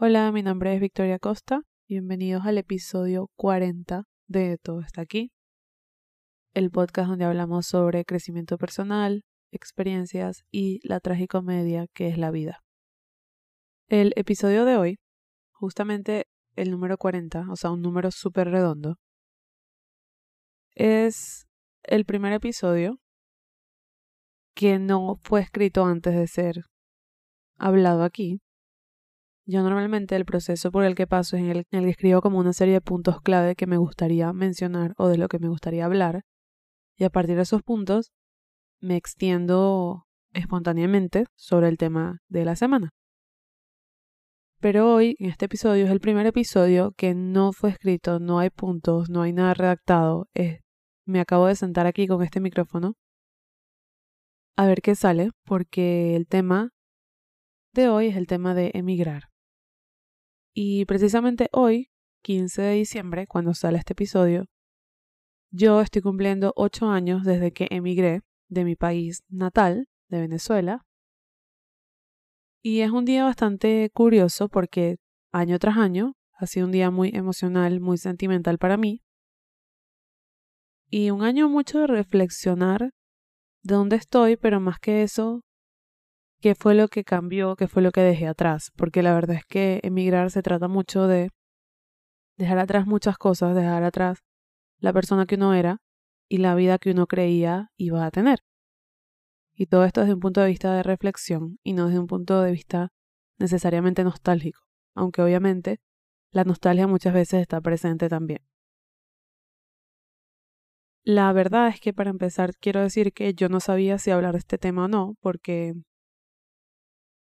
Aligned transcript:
Hola, 0.00 0.30
mi 0.30 0.44
nombre 0.44 0.72
es 0.72 0.80
Victoria 0.80 1.18
Costa. 1.18 1.62
Bienvenidos 1.88 2.46
al 2.46 2.56
episodio 2.56 3.32
40 3.34 4.04
de 4.28 4.56
Todo 4.56 4.80
está 4.80 5.00
aquí, 5.00 5.32
el 6.54 6.70
podcast 6.70 7.08
donde 7.08 7.24
hablamos 7.24 7.66
sobre 7.66 8.04
crecimiento 8.04 8.58
personal, 8.58 9.24
experiencias 9.50 10.44
y 10.52 10.78
la 10.86 11.00
tragicomedia 11.00 11.88
que 11.92 12.06
es 12.06 12.16
la 12.16 12.30
vida. 12.30 12.60
El 13.88 14.12
episodio 14.14 14.64
de 14.64 14.76
hoy, 14.76 14.98
justamente 15.50 16.26
el 16.54 16.70
número 16.70 16.96
40, 16.96 17.46
o 17.50 17.56
sea, 17.56 17.72
un 17.72 17.82
número 17.82 18.12
súper 18.12 18.50
redondo, 18.50 18.98
es 20.76 21.48
el 21.82 22.04
primer 22.04 22.32
episodio 22.34 23.00
que 24.54 24.78
no 24.78 25.16
fue 25.24 25.40
escrito 25.40 25.84
antes 25.84 26.14
de 26.14 26.28
ser 26.28 26.62
hablado 27.56 28.04
aquí 28.04 28.40
yo 29.48 29.62
normalmente 29.62 30.14
el 30.14 30.26
proceso 30.26 30.70
por 30.70 30.84
el 30.84 30.94
que 30.94 31.06
paso 31.06 31.36
es 31.36 31.42
en 31.42 31.48
el, 31.48 31.64
el 31.70 31.84
que 31.84 31.90
escribo 31.90 32.20
como 32.20 32.38
una 32.38 32.52
serie 32.52 32.74
de 32.74 32.80
puntos 32.82 33.22
clave 33.22 33.56
que 33.56 33.66
me 33.66 33.78
gustaría 33.78 34.30
mencionar 34.34 34.92
o 34.98 35.08
de 35.08 35.16
lo 35.16 35.28
que 35.28 35.38
me 35.38 35.48
gustaría 35.48 35.86
hablar. 35.86 36.22
Y 36.98 37.04
a 37.04 37.10
partir 37.10 37.36
de 37.36 37.42
esos 37.42 37.62
puntos 37.62 38.12
me 38.78 38.96
extiendo 38.96 40.04
espontáneamente 40.34 41.24
sobre 41.34 41.68
el 41.68 41.78
tema 41.78 42.18
de 42.28 42.44
la 42.44 42.56
semana. 42.56 42.90
Pero 44.60 44.92
hoy, 44.92 45.16
en 45.18 45.30
este 45.30 45.46
episodio, 45.46 45.86
es 45.86 45.90
el 45.90 46.00
primer 46.00 46.26
episodio 46.26 46.92
que 46.94 47.14
no 47.14 47.52
fue 47.54 47.70
escrito, 47.70 48.20
no 48.20 48.40
hay 48.40 48.50
puntos, 48.50 49.08
no 49.08 49.22
hay 49.22 49.32
nada 49.32 49.54
redactado. 49.54 50.28
me 51.06 51.20
acabo 51.20 51.46
de 51.46 51.56
sentar 51.56 51.86
aquí 51.86 52.06
con 52.06 52.22
este 52.22 52.40
micrófono 52.40 52.96
a 54.56 54.66
ver 54.66 54.82
qué 54.82 54.94
sale, 54.94 55.30
porque 55.46 56.16
el 56.16 56.26
tema 56.26 56.70
de 57.72 57.88
hoy 57.88 58.08
es 58.08 58.16
el 58.16 58.26
tema 58.26 58.52
de 58.52 58.72
emigrar. 58.74 59.30
Y 60.60 60.86
precisamente 60.86 61.50
hoy, 61.52 61.92
15 62.24 62.62
de 62.62 62.74
diciembre, 62.74 63.28
cuando 63.28 63.54
sale 63.54 63.78
este 63.78 63.92
episodio, 63.92 64.46
yo 65.52 65.80
estoy 65.80 66.02
cumpliendo 66.02 66.52
ocho 66.56 66.88
años 66.90 67.22
desde 67.22 67.52
que 67.52 67.68
emigré 67.70 68.22
de 68.48 68.64
mi 68.64 68.74
país 68.74 69.22
natal, 69.28 69.86
de 70.08 70.18
Venezuela. 70.18 70.84
Y 72.60 72.80
es 72.80 72.90
un 72.90 73.04
día 73.04 73.22
bastante 73.22 73.88
curioso 73.94 74.48
porque 74.48 74.96
año 75.30 75.60
tras 75.60 75.76
año 75.76 76.16
ha 76.32 76.48
sido 76.48 76.66
un 76.66 76.72
día 76.72 76.90
muy 76.90 77.12
emocional, 77.14 77.78
muy 77.78 77.96
sentimental 77.96 78.58
para 78.58 78.76
mí. 78.76 79.04
Y 80.90 81.10
un 81.10 81.22
año 81.22 81.48
mucho 81.48 81.78
de 81.78 81.86
reflexionar 81.86 82.90
de 83.62 83.74
dónde 83.76 83.94
estoy, 83.94 84.36
pero 84.36 84.58
más 84.58 84.80
que 84.80 85.04
eso, 85.04 85.44
qué 86.40 86.54
fue 86.54 86.74
lo 86.74 86.88
que 86.88 87.04
cambió, 87.04 87.56
qué 87.56 87.68
fue 87.68 87.82
lo 87.82 87.90
que 87.92 88.00
dejé 88.00 88.26
atrás, 88.26 88.72
porque 88.76 89.02
la 89.02 89.14
verdad 89.14 89.36
es 89.36 89.44
que 89.44 89.80
emigrar 89.82 90.30
se 90.30 90.42
trata 90.42 90.68
mucho 90.68 91.06
de 91.06 91.30
dejar 92.36 92.58
atrás 92.58 92.86
muchas 92.86 93.18
cosas, 93.18 93.54
dejar 93.54 93.82
atrás 93.82 94.20
la 94.78 94.92
persona 94.92 95.26
que 95.26 95.34
uno 95.34 95.54
era 95.54 95.78
y 96.28 96.38
la 96.38 96.54
vida 96.54 96.78
que 96.78 96.92
uno 96.92 97.06
creía 97.06 97.70
iba 97.76 98.06
a 98.06 98.10
tener. 98.10 98.40
Y 99.54 99.66
todo 99.66 99.84
esto 99.84 100.02
desde 100.02 100.14
un 100.14 100.20
punto 100.20 100.40
de 100.40 100.48
vista 100.48 100.72
de 100.72 100.84
reflexión 100.84 101.58
y 101.64 101.72
no 101.72 101.86
desde 101.86 101.98
un 101.98 102.06
punto 102.06 102.40
de 102.42 102.52
vista 102.52 102.92
necesariamente 103.38 104.04
nostálgico, 104.04 104.60
aunque 104.94 105.22
obviamente 105.22 105.80
la 106.30 106.44
nostalgia 106.44 106.86
muchas 106.86 107.12
veces 107.14 107.40
está 107.40 107.60
presente 107.60 108.08
también. 108.08 108.40
La 111.02 111.32
verdad 111.32 111.68
es 111.68 111.80
que 111.80 111.92
para 111.92 112.10
empezar 112.10 112.54
quiero 112.60 112.82
decir 112.82 113.12
que 113.12 113.34
yo 113.34 113.48
no 113.48 113.60
sabía 113.60 113.98
si 113.98 114.10
hablar 114.10 114.32
de 114.32 114.38
este 114.38 114.58
tema 114.58 114.84
o 114.84 114.88
no, 114.88 115.16
porque 115.20 115.74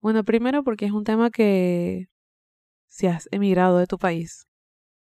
bueno, 0.01 0.23
primero 0.23 0.63
porque 0.63 0.85
es 0.85 0.91
un 0.91 1.03
tema 1.03 1.29
que 1.29 2.07
si 2.87 3.07
has 3.07 3.27
emigrado 3.31 3.77
de 3.77 3.87
tu 3.87 3.97
país, 3.97 4.47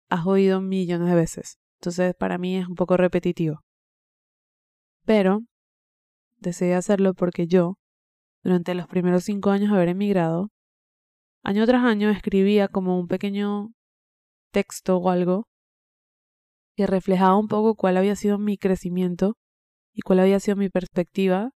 has 0.10 0.26
oído 0.26 0.62
millones 0.62 1.10
de 1.10 1.16
veces. 1.16 1.58
Entonces 1.80 2.16
para 2.16 2.38
mí 2.38 2.58
es 2.58 2.68
un 2.68 2.76
poco 2.76 2.98
repetitivo. 2.98 3.62
Pero 5.06 5.42
decidí 6.38 6.72
hacerlo 6.72 7.14
porque 7.14 7.48
yo, 7.48 7.78
durante 8.44 8.76
los 8.76 8.88
primeros 8.88 9.24
cinco 9.24 9.52
años 9.52 9.70
de 9.70 9.78
haber 9.78 9.90
emigrado, 9.90 10.50
año 11.44 11.66
tras 11.66 11.84
año 11.84 12.10
escribía 12.10 12.68
como 12.68 13.00
un 13.00 13.08
pequeño 13.08 13.70
texto 14.52 14.98
o 14.98 15.10
algo 15.10 15.48
que 16.76 16.88
reflejaba 16.88 17.38
un 17.38 17.48
poco 17.48 17.76
cuál 17.76 17.98
había 17.98 18.16
sido 18.16 18.38
mi 18.38 18.58
crecimiento 18.58 19.36
y 19.94 20.02
cuál 20.02 20.20
había 20.20 20.40
sido 20.40 20.58
mi 20.58 20.70
perspectiva 20.70 21.52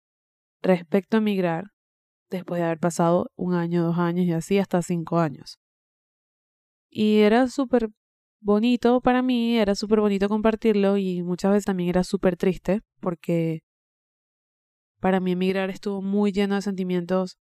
respecto 0.63 1.17
a 1.17 1.21
emigrar 1.21 1.65
después 2.31 2.61
de 2.61 2.67
haber 2.67 2.79
pasado 2.79 3.31
un 3.37 3.55
año, 3.55 3.85
dos 3.85 3.99
años 3.99 4.27
y 4.27 4.33
así 4.33 4.59
hasta 4.59 4.83
cinco 4.83 5.19
años. 5.19 5.59
Y 6.91 7.19
era 7.19 7.49
súper 7.49 7.91
bonito 8.41 9.01
para 9.01 9.23
mí, 9.23 9.59
era 9.59 9.75
súper 9.75 10.01
bonito 10.01 10.29
compartirlo 10.29 10.97
y 10.97 11.23
muchas 11.23 11.53
veces 11.53 11.65
también 11.67 11.91
era 11.91 12.05
súper 12.05 12.37
triste 12.37 12.83
porque 13.01 13.63
para 15.01 15.21
mí 15.21 15.33
emigrar 15.33 15.71
estuvo 15.71 16.03
muy 16.03 16.33
lleno 16.33 16.57
de 16.57 16.63
sentimientos 16.63 17.39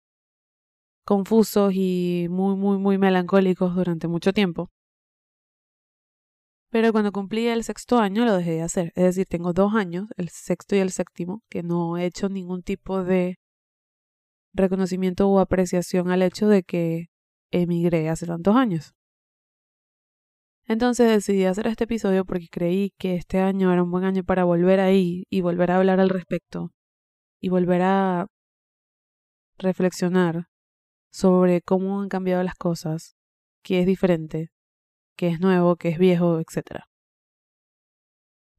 confusos 1.06 1.74
y 1.76 2.28
muy, 2.30 2.56
muy, 2.56 2.78
muy 2.78 2.98
melancólicos 2.98 3.76
durante 3.76 4.08
mucho 4.08 4.34
tiempo. 4.34 4.72
Pero 6.70 6.92
cuando 6.92 7.12
cumplí 7.12 7.48
el 7.48 7.64
sexto 7.64 8.00
año 8.00 8.26
lo 8.26 8.36
dejé 8.36 8.52
de 8.52 8.62
hacer. 8.64 8.92
Es 8.96 9.04
decir, 9.04 9.28
tengo 9.28 9.54
dos 9.54 9.76
años, 9.76 10.08
el 10.18 10.30
sexto 10.30 10.76
y 10.76 10.80
el 10.80 10.92
séptimo, 10.92 11.44
que 11.48 11.62
no 11.62 11.98
he 11.98 12.06
hecho 12.06 12.30
ningún 12.30 12.64
tipo 12.64 13.04
de 13.04 13.38
reconocimiento 14.54 15.28
o 15.30 15.40
apreciación 15.40 16.12
al 16.12 16.22
hecho 16.22 16.48
de 16.48 16.64
que 16.64 17.08
emigré 17.52 18.10
hace 18.10 18.26
tantos 18.26 18.56
años. 18.56 18.94
Entonces 20.66 21.10
decidí 21.10 21.46
hacer 21.46 21.68
este 21.68 21.84
episodio 21.84 22.24
porque 22.26 22.48
creí 22.50 22.94
que 22.98 23.16
este 23.16 23.40
año 23.40 23.72
era 23.74 23.84
un 23.84 23.92
buen 23.92 24.06
año 24.06 24.24
para 24.24 24.46
volver 24.46 24.80
ahí 24.80 25.26
y 25.30 25.42
volver 25.42 25.72
a 25.72 25.78
hablar 25.78 26.00
al 26.00 26.10
respecto 26.10 26.72
y 27.42 27.50
volver 27.50 27.82
a 27.82 28.28
reflexionar 29.58 30.48
sobre 31.12 31.62
cómo 31.62 32.02
han 32.02 32.10
cambiado 32.10 32.42
las 32.44 32.56
cosas, 32.56 33.16
qué 33.62 33.82
es 33.82 33.86
diferente, 33.86 34.52
qué 35.18 35.28
es 35.28 35.40
nuevo, 35.42 35.76
qué 35.76 35.90
es 35.90 35.98
viejo, 35.98 36.40
etc. 36.40 36.86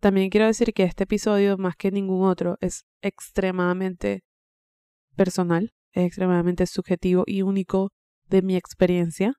También 0.01 0.29
quiero 0.29 0.47
decir 0.47 0.75
que 0.75 0.85
este 0.85 1.05
episodio, 1.05 1.57
más 1.57 1.77
que 1.77 1.91
ningún 1.91 2.27
otro, 2.29 2.59
es 2.61 2.85
extremadamente 3.01 4.23
personal 5.17 5.73
es 5.95 6.07
extremadamente 6.07 6.67
subjetivo 6.67 7.25
y 7.27 7.43
único 7.43 7.91
de 8.29 8.43
mi 8.43 8.57
experiencia, 8.57 9.35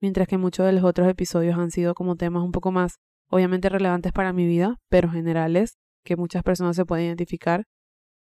mientras 0.00 0.28
que 0.28 0.38
muchos 0.38 0.66
de 0.66 0.72
los 0.72 0.84
otros 0.84 1.08
episodios 1.08 1.56
han 1.56 1.70
sido 1.70 1.94
como 1.94 2.16
temas 2.16 2.42
un 2.42 2.52
poco 2.52 2.72
más, 2.72 2.96
obviamente 3.30 3.68
relevantes 3.68 4.12
para 4.12 4.32
mi 4.32 4.46
vida, 4.46 4.76
pero 4.88 5.10
generales, 5.10 5.78
que 6.04 6.16
muchas 6.16 6.42
personas 6.42 6.76
se 6.76 6.84
pueden 6.84 7.06
identificar. 7.06 7.64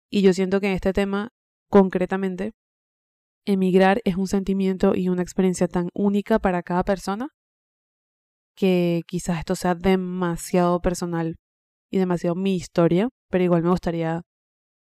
Y 0.10 0.22
yo 0.22 0.34
siento 0.34 0.60
que 0.62 0.68
en 0.68 0.74
este 0.74 0.94
tema, 0.94 1.30
concretamente, 1.70 2.54
emigrar 3.46 4.02
es 4.06 4.16
un 4.16 4.28
sentimiento 4.28 4.94
y 4.96 5.10
una 5.10 5.22
experiencia 5.22 5.68
tan 5.68 5.90
única 5.94 6.40
para 6.40 6.64
cada 6.64 6.84
persona 6.84 7.30
que 8.56 9.02
quizás 9.08 9.40
esto 9.40 9.56
sea 9.56 9.76
demasiado 9.76 10.80
personal 10.82 11.38
y 11.90 11.98
demasiado 11.98 12.36
mi 12.36 12.56
historia, 12.56 13.10
pero 13.30 13.44
igual 13.44 13.64
me 13.64 13.70
gustaría 13.70 14.22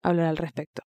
hablar 0.03 0.27
al 0.27 0.37
respecto. 0.37 0.88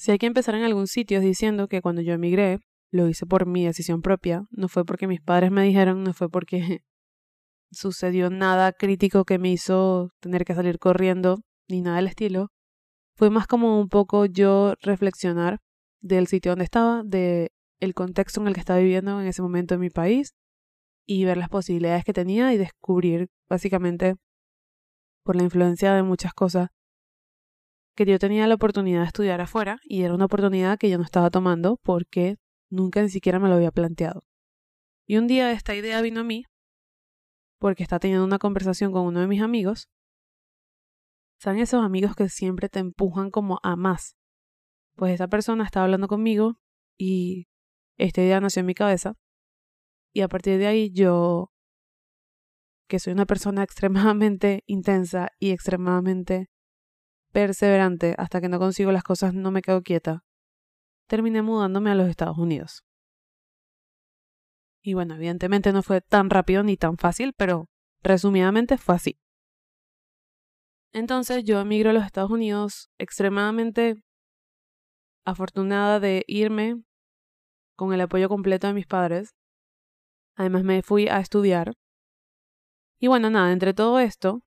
Si 0.00 0.10
hay 0.10 0.16
que 0.16 0.24
empezar 0.24 0.54
en 0.54 0.62
algún 0.62 0.86
sitio 0.86 1.18
es 1.18 1.24
diciendo 1.24 1.68
que 1.68 1.82
cuando 1.82 2.00
yo 2.00 2.14
emigré, 2.14 2.60
lo 2.90 3.06
hice 3.06 3.26
por 3.26 3.44
mi 3.44 3.66
decisión 3.66 4.00
propia, 4.00 4.46
no 4.50 4.66
fue 4.66 4.86
porque 4.86 5.06
mis 5.06 5.20
padres 5.20 5.50
me 5.50 5.62
dijeron, 5.62 6.04
no 6.04 6.14
fue 6.14 6.30
porque 6.30 6.80
sucedió 7.70 8.30
nada 8.30 8.72
crítico 8.72 9.26
que 9.26 9.38
me 9.38 9.50
hizo 9.50 10.08
tener 10.20 10.46
que 10.46 10.54
salir 10.54 10.78
corriendo, 10.78 11.42
ni 11.68 11.82
nada 11.82 11.96
del 11.96 12.06
estilo. 12.06 12.48
Fue 13.14 13.28
más 13.28 13.46
como 13.46 13.78
un 13.78 13.90
poco 13.90 14.24
yo 14.24 14.72
reflexionar 14.80 15.58
del 16.00 16.28
sitio 16.28 16.52
donde 16.52 16.64
estaba, 16.64 17.02
de 17.04 17.50
contexto 17.94 18.40
en 18.40 18.48
el 18.48 18.54
que 18.54 18.60
estaba 18.60 18.78
viviendo 18.78 19.20
en 19.20 19.26
ese 19.26 19.42
momento 19.42 19.74
en 19.74 19.80
mi 19.80 19.90
país 19.90 20.32
y 21.06 21.26
ver 21.26 21.36
las 21.36 21.50
posibilidades 21.50 22.04
que 22.04 22.14
tenía 22.14 22.54
y 22.54 22.56
descubrir 22.56 23.28
básicamente 23.50 24.14
por 25.24 25.36
la 25.36 25.42
influencia 25.42 25.92
de 25.92 26.02
muchas 26.02 26.32
cosas 26.32 26.68
que 27.94 28.06
yo 28.06 28.18
tenía 28.18 28.46
la 28.46 28.54
oportunidad 28.54 29.00
de 29.00 29.06
estudiar 29.06 29.40
afuera 29.40 29.78
y 29.82 30.02
era 30.02 30.14
una 30.14 30.26
oportunidad 30.26 30.78
que 30.78 30.90
yo 30.90 30.98
no 30.98 31.04
estaba 31.04 31.30
tomando 31.30 31.78
porque 31.82 32.36
nunca 32.70 33.02
ni 33.02 33.08
siquiera 33.08 33.38
me 33.38 33.48
lo 33.48 33.54
había 33.54 33.70
planteado. 33.70 34.24
Y 35.06 35.16
un 35.16 35.26
día 35.26 35.52
esta 35.52 35.74
idea 35.74 36.00
vino 36.02 36.20
a 36.20 36.24
mí 36.24 36.44
porque 37.58 37.82
estaba 37.82 38.00
teniendo 38.00 38.24
una 38.24 38.38
conversación 38.38 38.90
con 38.90 39.06
uno 39.06 39.20
de 39.20 39.26
mis 39.26 39.42
amigos. 39.42 39.88
¿Saben 41.38 41.60
esos 41.60 41.84
amigos 41.84 42.16
que 42.16 42.28
siempre 42.28 42.68
te 42.68 42.78
empujan 42.78 43.30
como 43.30 43.60
a 43.62 43.76
más? 43.76 44.16
Pues 44.96 45.14
esa 45.14 45.28
persona 45.28 45.64
estaba 45.64 45.84
hablando 45.84 46.08
conmigo 46.08 46.58
y 46.98 47.48
esta 47.98 48.22
idea 48.22 48.40
nació 48.40 48.60
en 48.60 48.66
mi 48.66 48.74
cabeza. 48.74 49.14
Y 50.12 50.22
a 50.22 50.28
partir 50.28 50.58
de 50.58 50.66
ahí 50.66 50.90
yo, 50.90 51.52
que 52.88 52.98
soy 52.98 53.12
una 53.12 53.26
persona 53.26 53.62
extremadamente 53.64 54.64
intensa 54.66 55.30
y 55.38 55.50
extremadamente 55.50 56.49
perseverante 57.32 58.14
hasta 58.18 58.40
que 58.40 58.48
no 58.48 58.58
consigo 58.58 58.92
las 58.92 59.02
cosas 59.02 59.34
no 59.34 59.50
me 59.50 59.62
quedo 59.62 59.82
quieta, 59.82 60.24
terminé 61.06 61.42
mudándome 61.42 61.90
a 61.90 61.94
los 61.94 62.08
Estados 62.08 62.38
Unidos. 62.38 62.84
Y 64.82 64.94
bueno, 64.94 65.14
evidentemente 65.14 65.72
no 65.72 65.82
fue 65.82 66.00
tan 66.00 66.30
rápido 66.30 66.62
ni 66.62 66.76
tan 66.76 66.96
fácil, 66.96 67.34
pero 67.36 67.68
resumidamente 68.02 68.78
fue 68.78 68.94
así. 68.94 69.18
Entonces 70.92 71.44
yo 71.44 71.60
emigro 71.60 71.90
a 71.90 71.92
los 71.92 72.04
Estados 72.04 72.30
Unidos 72.30 72.90
extremadamente 72.98 74.02
afortunada 75.24 76.00
de 76.00 76.24
irme 76.26 76.82
con 77.76 77.92
el 77.92 78.00
apoyo 78.00 78.28
completo 78.28 78.66
de 78.66 78.74
mis 78.74 78.86
padres. 78.86 79.34
Además 80.36 80.64
me 80.64 80.82
fui 80.82 81.08
a 81.08 81.20
estudiar. 81.20 81.74
Y 82.98 83.08
bueno, 83.08 83.30
nada, 83.30 83.52
entre 83.52 83.74
todo 83.74 84.00
esto, 84.00 84.42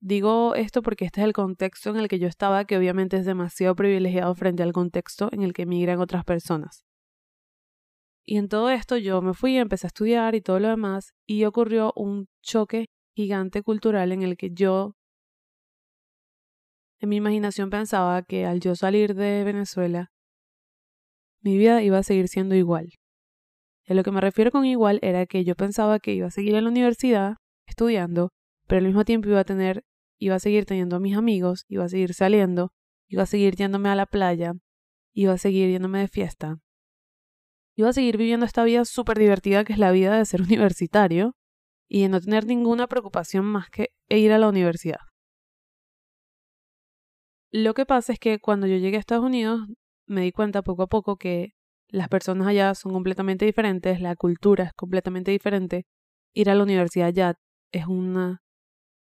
digo 0.00 0.54
esto 0.54 0.82
porque 0.82 1.04
este 1.04 1.20
es 1.20 1.26
el 1.26 1.32
contexto 1.32 1.90
en 1.90 1.96
el 1.96 2.08
que 2.08 2.18
yo 2.18 2.28
estaba, 2.28 2.64
que 2.64 2.76
obviamente 2.76 3.16
es 3.16 3.26
demasiado 3.26 3.74
privilegiado 3.74 4.34
frente 4.34 4.62
al 4.62 4.72
contexto 4.72 5.28
en 5.32 5.42
el 5.42 5.52
que 5.52 5.62
emigran 5.62 6.00
otras 6.00 6.24
personas. 6.24 6.84
Y 8.24 8.36
en 8.36 8.48
todo 8.48 8.70
esto 8.70 8.96
yo 8.98 9.22
me 9.22 9.32
fui, 9.32 9.56
empecé 9.56 9.86
a 9.86 9.88
estudiar 9.88 10.34
y 10.34 10.42
todo 10.42 10.60
lo 10.60 10.68
demás, 10.68 11.14
y 11.26 11.44
ocurrió 11.44 11.92
un 11.96 12.26
choque 12.42 12.86
gigante 13.16 13.62
cultural 13.62 14.12
en 14.12 14.22
el 14.22 14.36
que 14.36 14.50
yo 14.50 14.94
en 17.00 17.08
mi 17.08 17.16
imaginación 17.16 17.70
pensaba 17.70 18.22
que 18.22 18.44
al 18.44 18.60
yo 18.60 18.74
salir 18.74 19.14
de 19.14 19.44
Venezuela, 19.44 20.10
mi 21.40 21.56
vida 21.56 21.82
iba 21.82 21.98
a 21.98 22.02
seguir 22.02 22.28
siendo 22.28 22.54
igual. 22.54 22.90
A 23.88 23.94
lo 23.94 24.02
que 24.02 24.10
me 24.10 24.20
refiero 24.20 24.50
con 24.50 24.66
igual 24.66 24.98
era 25.02 25.24
que 25.26 25.44
yo 25.44 25.54
pensaba 25.54 25.98
que 26.00 26.12
iba 26.12 26.26
a 26.26 26.30
seguir 26.30 26.54
en 26.54 26.64
la 26.64 26.70
universidad 26.70 27.36
estudiando, 27.66 28.30
pero 28.68 28.80
al 28.80 28.86
mismo 28.86 29.04
tiempo 29.04 29.28
iba 29.28 29.40
a 29.40 29.44
tener, 29.44 29.84
iba 30.18 30.36
a 30.36 30.38
seguir 30.38 30.66
teniendo 30.66 30.96
a 30.96 31.00
mis 31.00 31.16
amigos, 31.16 31.64
iba 31.68 31.84
a 31.84 31.88
seguir 31.88 32.14
saliendo, 32.14 32.72
iba 33.08 33.22
a 33.24 33.26
seguir 33.26 33.56
yéndome 33.56 33.88
a 33.88 33.94
la 33.94 34.06
playa, 34.06 34.52
iba 35.12 35.32
a 35.32 35.38
seguir 35.38 35.70
yéndome 35.70 36.00
de 36.00 36.08
fiesta. 36.08 36.58
Iba 37.74 37.88
a 37.88 37.92
seguir 37.92 38.16
viviendo 38.16 38.44
esta 38.44 38.64
vida 38.64 38.84
súper 38.84 39.18
divertida 39.18 39.64
que 39.64 39.72
es 39.72 39.78
la 39.78 39.90
vida 39.90 40.16
de 40.18 40.24
ser 40.26 40.42
universitario 40.42 41.34
y 41.88 42.02
de 42.02 42.08
no 42.08 42.20
tener 42.20 42.46
ninguna 42.46 42.86
preocupación 42.86 43.44
más 43.44 43.70
que 43.70 43.88
ir 44.08 44.32
a 44.32 44.38
la 44.38 44.48
universidad. 44.48 45.00
Lo 47.50 47.72
que 47.72 47.86
pasa 47.86 48.12
es 48.12 48.18
que 48.18 48.38
cuando 48.38 48.66
yo 48.66 48.76
llegué 48.76 48.98
a 48.98 49.00
Estados 49.00 49.24
Unidos 49.24 49.60
me 50.06 50.20
di 50.20 50.32
cuenta 50.32 50.62
poco 50.62 50.82
a 50.82 50.86
poco 50.88 51.16
que 51.16 51.54
las 51.88 52.08
personas 52.08 52.46
allá 52.46 52.74
son 52.74 52.92
completamente 52.92 53.46
diferentes, 53.46 54.02
la 54.02 54.14
cultura 54.16 54.64
es 54.64 54.72
completamente 54.74 55.30
diferente. 55.30 55.86
Ir 56.34 56.50
a 56.50 56.54
la 56.54 56.62
universidad 56.62 57.08
allá 57.08 57.34
es 57.72 57.86
una 57.86 58.42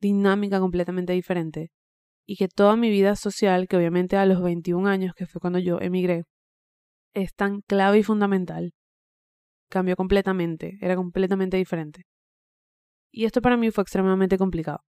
dinámica 0.01 0.59
completamente 0.59 1.13
diferente. 1.13 1.71
Y 2.27 2.35
que 2.37 2.47
toda 2.47 2.75
mi 2.75 2.89
vida 2.89 3.15
social, 3.15 3.67
que 3.67 3.77
obviamente 3.77 4.17
a 4.17 4.25
los 4.25 4.41
21 4.41 4.87
años, 4.87 5.13
que 5.15 5.25
fue 5.25 5.39
cuando 5.41 5.59
yo 5.59 5.79
emigré, 5.79 6.25
es 7.13 7.33
tan 7.33 7.61
clave 7.61 7.99
y 7.99 8.03
fundamental, 8.03 8.73
cambió 9.69 9.95
completamente, 9.95 10.77
era 10.81 10.95
completamente 10.95 11.57
diferente. 11.57 12.03
Y 13.11 13.25
esto 13.25 13.41
para 13.41 13.57
mí 13.57 13.71
fue 13.71 13.81
extremadamente 13.81 14.37
complicado. 14.37 14.79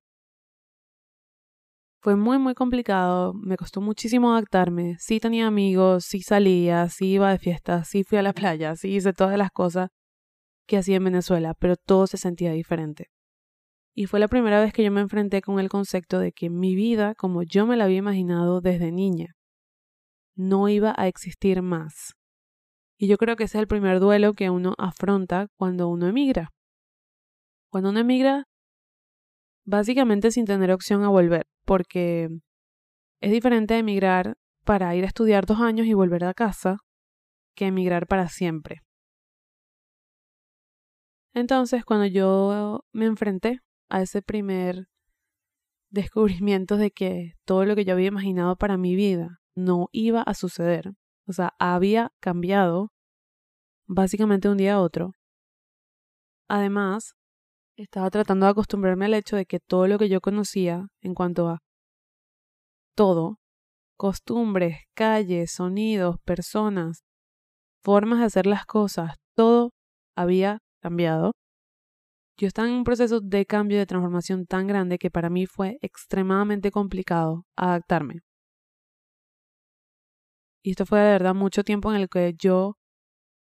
Fue 2.01 2.17
muy, 2.17 2.37
muy 2.37 2.53
complicado, 2.53 3.33
me 3.33 3.55
costó 3.55 3.79
muchísimo 3.79 4.33
adaptarme. 4.33 4.97
Sí 4.99 5.21
tenía 5.21 5.47
amigos, 5.47 6.03
sí 6.03 6.21
salía, 6.21 6.89
sí 6.89 7.13
iba 7.13 7.31
de 7.31 7.39
fiesta, 7.39 7.85
sí 7.85 8.03
fui 8.03 8.17
a 8.17 8.21
la 8.21 8.33
playa, 8.33 8.75
sí 8.75 8.89
hice 8.89 9.13
todas 9.13 9.37
las 9.37 9.51
cosas 9.51 9.89
que 10.67 10.77
hacía 10.77 10.97
en 10.97 11.05
Venezuela, 11.05 11.53
pero 11.57 11.75
todo 11.77 12.07
se 12.07 12.17
sentía 12.17 12.51
diferente. 12.51 13.07
Y 13.95 14.07
fue 14.07 14.19
la 14.19 14.27
primera 14.27 14.59
vez 14.59 14.73
que 14.73 14.83
yo 14.83 14.91
me 14.91 15.01
enfrenté 15.01 15.41
con 15.41 15.59
el 15.59 15.69
concepto 15.69 16.19
de 16.19 16.31
que 16.31 16.49
mi 16.49 16.75
vida, 16.75 17.13
como 17.15 17.43
yo 17.43 17.67
me 17.67 17.77
la 17.77 17.85
había 17.85 17.97
imaginado 17.97 18.59
desde 18.59 18.91
niña, 18.91 19.35
no 20.35 20.67
iba 20.67 20.95
a 20.97 21.07
existir 21.07 21.61
más. 21.61 22.13
Y 22.97 23.07
yo 23.07 23.17
creo 23.17 23.35
que 23.35 23.43
ese 23.43 23.57
es 23.57 23.61
el 23.61 23.67
primer 23.67 23.99
duelo 23.99 24.33
que 24.33 24.49
uno 24.49 24.73
afronta 24.77 25.47
cuando 25.57 25.89
uno 25.89 26.07
emigra. 26.07 26.49
Cuando 27.69 27.89
uno 27.89 27.99
emigra, 27.99 28.45
básicamente 29.65 30.31
sin 30.31 30.45
tener 30.45 30.71
opción 30.71 31.03
a 31.03 31.09
volver, 31.09 31.45
porque 31.65 32.29
es 33.21 33.31
diferente 33.31 33.77
emigrar 33.77 34.35
para 34.63 34.95
ir 34.95 35.03
a 35.03 35.07
estudiar 35.07 35.45
dos 35.45 35.59
años 35.59 35.85
y 35.85 35.93
volver 35.93 36.23
a 36.23 36.33
casa 36.33 36.77
que 37.55 37.67
emigrar 37.67 38.07
para 38.07 38.27
siempre. 38.27 38.81
Entonces, 41.35 41.83
cuando 41.83 42.05
yo 42.05 42.81
me 42.91 43.05
enfrenté 43.05 43.59
a 43.93 44.01
ese 44.01 44.23
primer 44.23 44.87
descubrimiento 45.91 46.77
de 46.77 46.89
que 46.89 47.33
todo 47.45 47.63
lo 47.65 47.75
que 47.75 47.85
yo 47.85 47.93
había 47.93 48.07
imaginado 48.07 48.55
para 48.55 48.75
mi 48.75 48.95
vida 48.95 49.39
no 49.55 49.87
iba 49.91 50.23
a 50.23 50.33
suceder, 50.33 50.93
o 51.27 51.33
sea, 51.33 51.53
había 51.59 52.11
cambiado 52.19 52.89
básicamente 53.85 54.47
de 54.47 54.51
un 54.53 54.57
día 54.57 54.73
a 54.73 54.81
otro. 54.81 55.11
Además, 56.49 57.13
estaba 57.77 58.09
tratando 58.09 58.47
de 58.47 58.53
acostumbrarme 58.53 59.05
al 59.05 59.13
hecho 59.13 59.35
de 59.35 59.45
que 59.45 59.59
todo 59.59 59.87
lo 59.87 59.99
que 59.99 60.09
yo 60.09 60.21
conocía 60.21 60.87
en 61.01 61.13
cuanto 61.13 61.47
a 61.47 61.59
todo, 62.95 63.37
costumbres, 63.95 64.79
calles, 64.95 65.51
sonidos, 65.51 66.15
personas, 66.25 67.03
formas 67.83 68.19
de 68.19 68.25
hacer 68.25 68.47
las 68.47 68.65
cosas, 68.65 69.17
todo 69.35 69.69
había 70.15 70.57
cambiado. 70.81 71.33
Yo 72.37 72.47
estaba 72.47 72.67
en 72.67 72.73
un 72.73 72.83
proceso 72.83 73.21
de 73.21 73.45
cambio, 73.45 73.77
de 73.77 73.85
transformación 73.85 74.45
tan 74.45 74.65
grande 74.65 74.97
que 74.97 75.11
para 75.11 75.29
mí 75.29 75.45
fue 75.45 75.77
extremadamente 75.81 76.71
complicado 76.71 77.45
adaptarme. 77.55 78.21
Y 80.63 80.71
esto 80.71 80.85
fue 80.85 80.99
de 80.99 81.11
verdad 81.11 81.35
mucho 81.35 81.63
tiempo 81.63 81.91
en 81.91 82.01
el 82.01 82.09
que 82.09 82.33
yo 82.37 82.77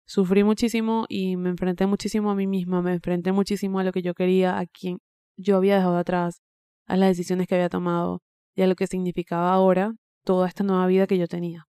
sufrí 0.07 0.45
muchísimo 0.45 1.07
y 1.09 1.37
me 1.37 1.51
enfrenté 1.51 1.87
muchísimo 1.87 2.31
a 2.31 2.35
mí 2.35 2.47
misma, 2.47 2.83
me 2.83 2.93
enfrenté 2.93 3.33
muchísimo 3.33 3.79
a 3.79 3.85
lo 3.85 3.93
que 3.93 4.03
yo 4.03 4.13
quería, 4.13 4.59
a 4.59 4.67
quien 4.67 4.99
yo 5.39 5.57
había 5.57 5.77
dejado 5.77 5.97
atrás, 5.97 6.43
a 6.87 6.97
las 6.97 7.11
decisiones 7.11 7.47
que 7.47 7.55
había 7.55 7.69
tomado 7.69 8.21
y 8.55 8.63
a 8.63 8.67
lo 8.67 8.75
que 8.75 8.87
significaba 8.87 9.53
ahora 9.53 9.95
toda 10.25 10.49
esta 10.49 10.65
nueva 10.65 10.87
vida 10.87 11.07
que 11.07 11.17
yo 11.17 11.29
tenía. 11.29 11.65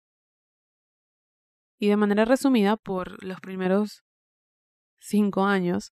Y 1.79 1.87
de 1.87 1.97
manera 1.97 2.25
resumida, 2.25 2.77
por 2.77 3.23
los 3.23 3.39
primeros 3.41 4.03
cinco 4.99 5.45
años 5.45 5.91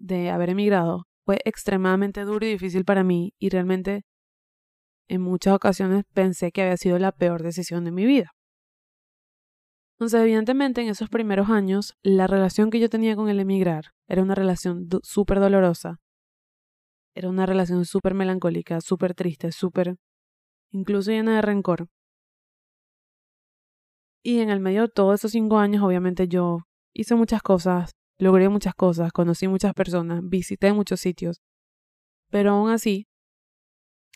de 0.00 0.30
haber 0.30 0.50
emigrado, 0.50 1.04
fue 1.24 1.38
extremadamente 1.44 2.22
duro 2.24 2.44
y 2.46 2.50
difícil 2.50 2.84
para 2.84 3.04
mí 3.04 3.34
y 3.38 3.50
realmente 3.50 4.02
en 5.08 5.20
muchas 5.20 5.54
ocasiones 5.54 6.04
pensé 6.12 6.50
que 6.50 6.62
había 6.62 6.76
sido 6.76 6.98
la 6.98 7.12
peor 7.12 7.42
decisión 7.42 7.84
de 7.84 7.92
mi 7.92 8.06
vida. 8.06 8.32
Entonces, 9.94 10.22
evidentemente, 10.22 10.80
en 10.80 10.88
esos 10.88 11.10
primeros 11.10 11.50
años, 11.50 11.94
la 12.02 12.26
relación 12.26 12.70
que 12.70 12.80
yo 12.80 12.88
tenía 12.88 13.16
con 13.16 13.28
el 13.28 13.38
emigrar 13.38 13.92
era 14.08 14.22
una 14.22 14.34
relación 14.34 14.88
súper 15.02 15.40
dolorosa. 15.40 15.98
Era 17.14 17.28
una 17.28 17.44
relación 17.44 17.84
súper 17.84 18.14
melancólica, 18.14 18.80
súper 18.80 19.14
triste, 19.14 19.52
súper... 19.52 19.96
incluso 20.70 21.10
llena 21.10 21.36
de 21.36 21.42
rencor. 21.42 21.88
Y 24.22 24.40
en 24.40 24.48
el 24.48 24.60
medio 24.60 24.82
de 24.82 24.88
todos 24.88 25.20
esos 25.20 25.32
cinco 25.32 25.58
años, 25.58 25.82
obviamente 25.82 26.28
yo 26.28 26.60
hice 26.94 27.14
muchas 27.14 27.42
cosas, 27.42 27.90
logré 28.20 28.48
muchas 28.48 28.74
cosas, 28.74 29.12
conocí 29.12 29.48
muchas 29.48 29.74
personas, 29.74 30.20
visité 30.22 30.72
muchos 30.72 31.00
sitios. 31.00 31.40
Pero 32.30 32.52
aún 32.52 32.70
así, 32.70 33.06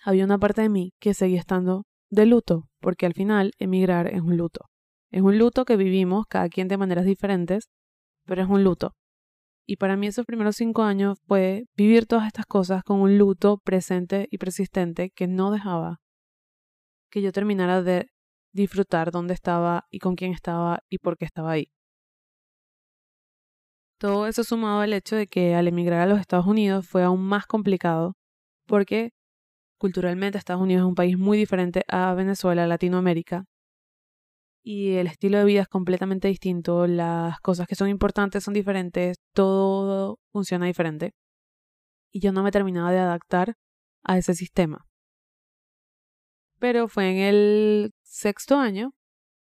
había 0.05 0.25
una 0.25 0.39
parte 0.39 0.63
de 0.63 0.69
mí 0.69 0.93
que 1.01 1.15
seguía 1.15 1.41
estando 1.41 1.85
de 2.11 2.27
luto, 2.27 2.69
porque 2.81 3.07
al 3.07 3.15
final 3.15 3.53
emigrar 3.59 4.07
es 4.07 4.21
un 4.21 4.37
luto. 4.37 4.67
Es 5.11 5.23
un 5.23 5.39
luto 5.39 5.65
que 5.65 5.77
vivimos, 5.77 6.27
cada 6.29 6.49
quien 6.49 6.69
de 6.69 6.77
maneras 6.77 7.07
diferentes, 7.07 7.71
pero 8.27 8.43
es 8.43 8.49
un 8.49 8.63
luto. 8.63 8.93
Y 9.67 9.77
para 9.77 9.97
mí 9.97 10.07
esos 10.07 10.27
primeros 10.27 10.57
cinco 10.57 10.83
años 10.83 11.19
fue 11.27 11.65
vivir 11.75 12.07
todas 12.07 12.27
estas 12.27 12.45
cosas 12.47 12.83
con 12.85 13.01
un 13.01 13.17
luto 13.17 13.59
presente 13.65 14.29
y 14.31 14.39
persistente 14.39 15.11
que 15.11 15.27
no 15.27 15.51
dejaba 15.51 16.01
que 17.11 17.23
yo 17.23 17.33
terminara 17.33 17.81
de 17.81 18.09
disfrutar 18.53 19.13
dónde 19.13 19.35
estaba 19.35 19.87
y 19.89 20.01
con 20.01 20.17
quién 20.17 20.33
estaba 20.33 20.81
y 20.91 20.99
por 20.99 21.17
qué 21.17 21.25
estaba 21.25 21.53
ahí. 21.53 21.71
Todo 23.99 24.27
eso 24.27 24.45
sumado 24.45 24.81
al 24.81 24.93
hecho 24.93 25.17
de 25.17 25.27
que 25.27 25.55
al 25.55 25.69
emigrar 25.69 26.01
a 26.01 26.07
los 26.07 26.21
Estados 26.21 26.47
Unidos 26.47 26.87
fue 26.87 27.05
aún 27.05 27.23
más 27.23 27.47
complicado 27.47 28.15
porque 28.67 29.11
culturalmente 29.79 30.39
Estados 30.39 30.63
Unidos 30.63 30.83
es 30.83 30.89
un 30.89 30.95
país 30.95 31.19
muy 31.19 31.39
diferente 31.39 31.85
a 31.89 32.15
Venezuela, 32.15 32.67
Latinoamérica, 32.67 33.45
y 34.67 34.95
el 34.95 35.09
estilo 35.09 35.37
de 35.39 35.45
vida 35.45 35.61
es 35.61 35.69
completamente 35.69 36.27
distinto, 36.27 36.87
las 36.87 37.39
cosas 37.41 37.67
que 37.67 37.75
son 37.75 37.91
importantes 37.91 38.43
son 38.43 38.55
diferentes, 38.55 39.19
todo 39.35 40.19
funciona 40.33 40.65
diferente. 40.65 41.13
Y 42.11 42.21
yo 42.21 42.33
no 42.33 42.43
me 42.43 42.51
terminaba 42.51 42.91
de 42.91 42.99
adaptar 42.99 43.57
a 44.03 44.17
ese 44.17 44.35
sistema. 44.35 44.87
Pero 46.59 46.89
fue 46.89 47.11
en 47.11 47.19
el 47.19 47.93
sexto 48.05 48.57
año, 48.57 48.93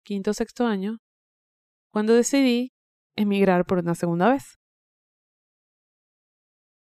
quinto 0.04 0.34
sexto 0.34 0.66
año, 0.66 0.98
cuando 1.92 2.16
decidí 2.16 2.72
emigrar 3.16 3.66
por 3.66 3.80
una 3.80 3.96
segunda 3.96 4.32
vez. 4.32 4.60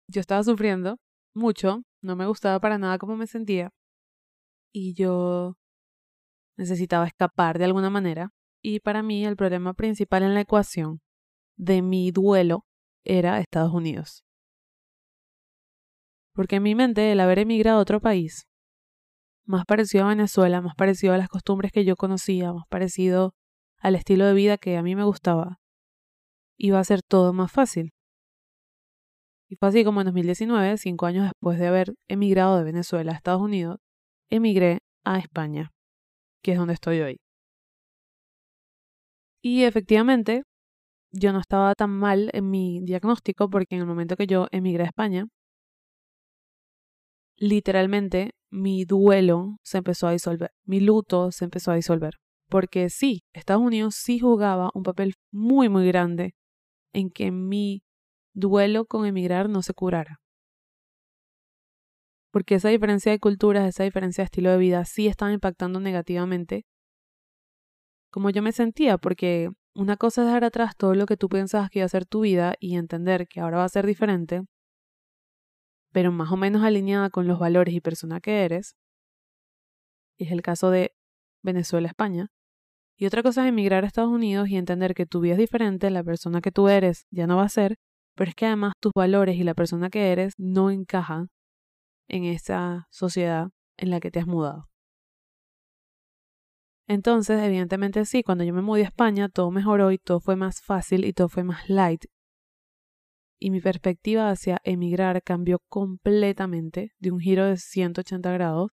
Yo 0.09 0.21
estaba 0.21 0.42
sufriendo 0.42 0.99
mucho, 1.35 1.83
no 2.02 2.16
me 2.16 2.26
gustaba 2.26 2.61
para 2.61 2.78
nada 2.78 2.99
cómo 2.99 3.16
me 3.16 3.26
sentía. 3.26 3.71
Y 4.73 4.95
yo 4.95 5.56
necesitaba 6.56 7.06
escapar 7.06 7.59
de 7.59 7.64
alguna 7.64 7.90
manera 7.90 8.33
y 8.62 8.80
para 8.80 9.02
mí 9.02 9.25
el 9.25 9.37
problema 9.37 9.75
principal 9.75 10.23
en 10.23 10.35
la 10.35 10.40
ecuación 10.40 11.00
de 11.56 11.83
mi 11.83 12.11
duelo 12.11 12.66
era 13.04 13.40
Estados 13.40 13.73
Unidos. 13.73 14.25
Porque 16.35 16.56
en 16.56 16.62
mi 16.64 16.75
mente 16.75 17.12
el 17.12 17.21
haber 17.21 17.38
emigrado 17.38 17.78
a 17.78 17.83
otro 17.83 18.00
país, 18.00 18.47
más 19.47 19.64
parecido 19.64 20.04
a 20.04 20.09
Venezuela, 20.09 20.61
más 20.61 20.75
parecido 20.75 21.14
a 21.14 21.18
las 21.18 21.28
costumbres 21.28 21.73
que 21.73 21.85
yo 21.85 21.97
conocía, 21.97 22.52
más 22.52 22.66
parecido 22.68 23.35
al 23.78 23.95
estilo 23.95 24.26
de 24.26 24.35
vida 24.35 24.59
que 24.59 24.76
a 24.76 24.83
mí 24.83 24.97
me 24.97 25.04
gustaba, 25.04 25.61
iba 26.57 26.79
a 26.79 26.85
ser 26.85 27.03
todo 27.03 27.33
más 27.33 27.53
fácil. 27.53 27.93
Y 29.49 29.57
fue 29.57 29.69
así 29.69 29.85
como 29.85 30.01
en 30.01 30.07
2019, 30.07 30.77
cinco 30.77 31.07
años 31.07 31.25
después 31.25 31.59
de 31.59 31.69
haber 31.69 31.95
emigrado 32.09 32.59
de 32.59 32.65
Venezuela 32.65 33.13
a 33.13 33.15
Estados 33.15 33.41
Unidos, 33.41 33.79
emigré 34.29 34.81
a 35.05 35.19
España, 35.19 35.71
que 36.43 36.53
es 36.53 36.59
donde 36.59 36.75
estoy 36.75 37.01
hoy. 37.01 37.19
Y 39.41 39.63
efectivamente, 39.63 40.43
yo 41.13 41.33
no 41.33 41.39
estaba 41.39 41.75
tan 41.75 41.91
mal 41.91 42.31
en 42.33 42.51
mi 42.51 42.81
diagnóstico 42.83 43.49
porque 43.49 43.77
en 43.77 43.83
el 43.83 43.87
momento 43.87 44.17
que 44.17 44.27
yo 44.27 44.49
emigré 44.51 44.83
a 44.83 44.87
España, 44.87 45.27
literalmente 47.37 48.33
mi 48.51 48.85
duelo 48.85 49.59
se 49.63 49.79
empezó 49.79 50.09
a 50.09 50.13
disolver, 50.13 50.51
mi 50.65 50.81
luto 50.81 51.31
se 51.31 51.45
empezó 51.45 51.71
a 51.71 51.77
disolver. 51.77 52.15
Porque 52.49 52.91
sí, 52.91 53.23
Estados 53.33 53.63
Unidos 53.63 53.97
sí 53.97 54.19
jugaba 54.19 54.71
un 54.75 54.83
papel 54.83 55.15
muy, 55.33 55.69
muy 55.69 55.87
grande 55.87 56.35
en 56.97 57.11
que 57.11 57.31
mi 57.31 57.83
duelo 58.35 58.87
con 58.87 59.07
emigrar 59.07 59.49
no 59.49 59.62
se 59.62 59.75
curara. 59.75 60.21
Porque 62.33 62.57
esa 62.57 62.69
diferencia 62.69 63.12
de 63.12 63.19
culturas, 63.19 63.69
esa 63.69 63.85
diferencia 63.85 64.23
de 64.23 64.26
estilo 64.26 64.50
de 64.50 64.59
vida 64.59 64.85
sí 64.85 65.07
estaba 65.07 65.33
impactando 65.33 65.81
negativamente 65.81 66.67
como 68.17 68.31
yo 68.31 68.43
me 68.43 68.53
sentía, 68.53 68.97
porque 68.97 69.50
una 69.75 69.99
cosa 69.99 70.23
es 70.23 70.29
dejar 70.29 70.45
atrás 70.45 70.75
todo 70.75 70.95
lo 70.95 71.05
que 71.05 71.19
tú 71.19 71.29
pensabas 71.29 71.69
que 71.69 71.81
iba 71.81 71.87
a 71.87 71.88
ser 71.91 72.07
tu 72.07 72.21
vida 72.21 72.55
y 72.59 72.76
entender 72.76 73.29
que 73.29 73.41
ahora 73.41 73.59
va 73.59 73.65
a 73.65 73.69
ser 73.69 73.85
diferente, 73.85 74.41
pero 75.93 76.12
más 76.12 76.33
o 76.33 76.38
menos 76.38 76.62
alineada 76.62 77.11
con 77.11 77.26
los 77.26 77.38
valores 77.38 77.75
y 77.75 77.83
persona 77.83 78.21
que 78.21 78.47
eres. 78.47 78.75
Y 80.19 80.25
es 80.25 80.33
el 80.33 80.41
caso 80.41 80.71
de 80.71 80.95
Venezuela-España. 81.43 82.29
Y 82.99 83.07
otra 83.07 83.23
cosa 83.23 83.43
es 83.43 83.49
emigrar 83.50 83.85
a 83.85 83.87
Estados 83.87 84.11
Unidos 84.11 84.49
y 84.49 84.57
entender 84.57 84.95
que 84.95 85.05
tu 85.05 85.21
vida 85.21 85.35
es 85.35 85.38
diferente, 85.38 85.91
la 85.91 86.03
persona 86.03 86.41
que 86.41 86.50
tú 86.50 86.69
eres 86.69 87.07
ya 87.11 87.26
no 87.26 87.37
va 87.37 87.45
a 87.45 87.49
ser, 87.49 87.76
pero 88.15 88.31
es 88.31 88.35
que 88.35 88.47
además 88.47 88.73
tus 88.81 88.93
valores 88.95 89.37
y 89.37 89.45
la 89.45 89.55
persona 89.55 89.91
que 89.91 90.12
eres 90.12 90.33
no 90.38 90.71
encajan 90.71 91.29
en 92.09 92.25
esa 92.25 92.87
sociedad 92.91 93.50
en 93.76 93.91
la 93.91 94.00
que 94.00 94.11
te 94.11 94.21
has 94.21 94.26
mudado. 94.26 94.69
Entonces, 96.88 97.43
evidentemente 97.43 98.05
sí, 98.05 98.23
cuando 98.23 98.45
yo 98.45 98.55
me 98.55 98.62
mudé 98.62 98.83
a 98.83 98.85
España, 98.85 99.29
todo 99.29 99.50
mejoró 99.50 99.91
y 99.91 99.99
todo 99.99 100.21
fue 100.21 100.37
más 100.37 100.62
fácil 100.62 101.05
y 101.05 101.12
todo 101.12 101.29
fue 101.29 101.43
más 101.43 101.69
light. 101.69 102.05
Y 103.38 103.50
mi 103.50 103.61
perspectiva 103.61 104.31
hacia 104.31 104.61
emigrar 104.65 105.23
cambió 105.23 105.59
completamente, 105.69 106.93
de 106.99 107.11
un 107.11 107.21
giro 107.21 107.45
de 107.45 107.59
180 107.59 108.31
grados. 108.33 108.71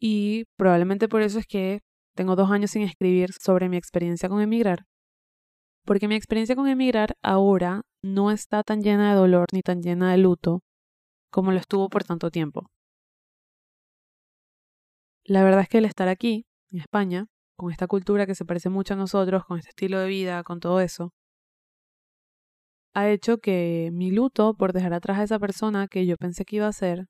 Y 0.00 0.44
probablemente 0.56 1.08
por 1.08 1.22
eso 1.22 1.38
es 1.38 1.46
que 1.46 1.80
tengo 2.14 2.36
dos 2.36 2.50
años 2.50 2.70
sin 2.70 2.82
escribir 2.82 3.30
sobre 3.32 3.68
mi 3.68 3.76
experiencia 3.76 4.28
con 4.28 4.40
emigrar. 4.40 4.86
Porque 5.84 6.08
mi 6.08 6.14
experiencia 6.16 6.56
con 6.56 6.68
emigrar 6.68 7.14
ahora 7.22 7.82
no 8.02 8.30
está 8.30 8.62
tan 8.62 8.82
llena 8.82 9.10
de 9.10 9.16
dolor 9.16 9.46
ni 9.52 9.62
tan 9.62 9.82
llena 9.82 10.10
de 10.10 10.18
luto 10.18 10.60
como 11.30 11.52
lo 11.52 11.58
estuvo 11.58 11.88
por 11.88 12.04
tanto 12.04 12.30
tiempo. 12.30 12.66
La 15.24 15.42
verdad 15.42 15.62
es 15.62 15.68
que 15.68 15.78
el 15.78 15.84
estar 15.84 16.08
aquí, 16.08 16.46
en 16.70 16.80
España, 16.80 17.26
con 17.56 17.72
esta 17.72 17.86
cultura 17.86 18.26
que 18.26 18.34
se 18.34 18.44
parece 18.44 18.68
mucho 18.70 18.94
a 18.94 18.96
nosotros, 18.96 19.44
con 19.44 19.58
este 19.58 19.70
estilo 19.70 19.98
de 19.98 20.08
vida, 20.08 20.42
con 20.44 20.60
todo 20.60 20.80
eso, 20.80 21.12
ha 22.94 23.10
hecho 23.10 23.38
que 23.38 23.90
mi 23.92 24.10
luto 24.10 24.54
por 24.54 24.72
dejar 24.72 24.94
atrás 24.94 25.18
a 25.18 25.24
esa 25.24 25.38
persona 25.38 25.88
que 25.88 26.06
yo 26.06 26.16
pensé 26.16 26.44
que 26.44 26.56
iba 26.56 26.66
a 26.66 26.72
ser 26.72 27.06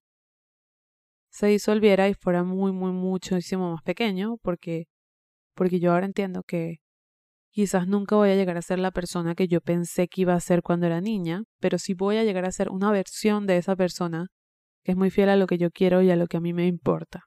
se 1.37 1.49
disolviera 1.49 2.09
y 2.09 2.14
fuera 2.14 2.45
muy, 2.45 2.73
muy, 2.73 2.93
muchísimo 2.93 3.73
más 3.73 3.83
pequeño, 3.83 4.38
porque, 4.43 4.87
porque 5.55 5.81
yo 5.81 5.93
ahora 5.93 6.07
entiendo 6.07 6.43
que 6.43 6.78
quizás 7.50 7.87
nunca 7.87 8.16
voy 8.16 8.31
a 8.31 8.37
llegar 8.37 8.57
a 8.57 8.62
ser 8.62 8.78
la 8.78 8.90
persona 8.90 9.35
que 9.35 9.47
yo 9.47 9.61
pensé 9.61 10.09
que 10.09 10.23
iba 10.23 10.35
a 10.35 10.40
ser 10.40 10.62
cuando 10.62 10.87
era 10.87 11.00
niña, 11.00 11.45
pero 11.61 11.78
sí 11.78 11.95
voy 11.95 12.16
a 12.16 12.25
llegar 12.25 12.47
a 12.47 12.52
ser 12.52 12.71
una 12.71 12.90
versión 12.90 13.47
de 13.47 13.59
esa 13.59 13.76
persona 13.76 14.28
que 14.83 14.93
es 14.93 14.97
muy 14.97 15.11
fiel 15.11 15.28
a 15.28 15.37
lo 15.37 15.47
que 15.47 15.59
yo 15.59 15.71
quiero 15.71 16.00
y 16.00 16.11
a 16.11 16.16
lo 16.16 16.26
que 16.26 16.38
a 16.38 16.40
mí 16.40 16.52
me 16.52 16.66
importa 16.66 17.25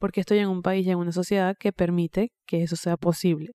porque 0.00 0.20
estoy 0.20 0.38
en 0.38 0.48
un 0.48 0.62
país 0.62 0.86
y 0.86 0.90
en 0.90 0.98
una 0.98 1.12
sociedad 1.12 1.54
que 1.60 1.72
permite 1.72 2.32
que 2.46 2.62
eso 2.62 2.74
sea 2.74 2.96
posible. 2.96 3.52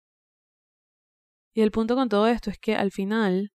Y 1.56 1.62
el 1.62 1.72
punto 1.72 1.96
con 1.96 2.08
todo 2.08 2.28
esto 2.28 2.52
es 2.52 2.60
que 2.60 2.76
al 2.76 2.92
final 2.92 3.50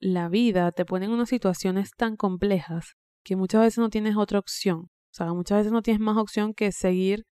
la 0.00 0.30
vida 0.30 0.72
te 0.72 0.86
pone 0.86 1.04
en 1.04 1.12
unas 1.12 1.28
situaciones 1.28 1.90
tan 1.94 2.16
complejas 2.16 2.94
que 3.24 3.36
muchas 3.36 3.62
veces 3.62 3.78
no 3.78 3.90
tienes 3.90 4.16
otra 4.16 4.38
opción. 4.38 4.78
O 4.80 5.12
sea, 5.12 5.32
muchas 5.32 5.58
veces 5.58 5.72
no 5.72 5.82
tienes 5.82 6.00
más 6.00 6.16
opción 6.16 6.54
que 6.54 6.72
seguir 6.72 7.24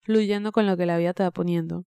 fluyendo 0.00 0.52
con 0.52 0.66
lo 0.66 0.76
que 0.76 0.86
la 0.86 0.96
vida 0.96 1.12
te 1.12 1.22
va 1.22 1.30
poniendo. 1.30 1.84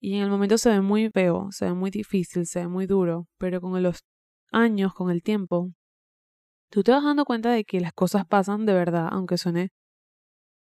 Y 0.00 0.16
en 0.16 0.22
el 0.22 0.30
momento 0.30 0.58
se 0.58 0.70
ve 0.70 0.80
muy 0.80 1.10
feo, 1.10 1.48
se 1.50 1.66
ve 1.66 1.74
muy 1.74 1.90
difícil, 1.90 2.46
se 2.46 2.60
ve 2.60 2.68
muy 2.68 2.86
duro, 2.86 3.26
pero 3.38 3.60
con 3.60 3.82
los 3.82 4.00
años, 4.50 4.94
con 4.94 5.10
el 5.10 5.22
tiempo, 5.22 5.72
tú 6.70 6.82
te 6.82 6.92
vas 6.92 7.04
dando 7.04 7.24
cuenta 7.24 7.50
de 7.50 7.64
que 7.64 7.80
las 7.80 7.92
cosas 7.92 8.26
pasan 8.26 8.66
de 8.66 8.72
verdad, 8.72 9.08
aunque 9.10 9.36
suene 9.36 9.70